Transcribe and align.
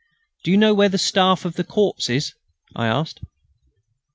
"Do 0.43 0.49
you 0.49 0.57
know 0.57 0.73
where 0.73 0.89
the 0.89 0.97
Staff 0.97 1.45
of 1.45 1.57
the 1.57 1.63
Corps 1.63 2.09
is?" 2.09 2.33
I 2.75 2.87
asked. 2.87 3.19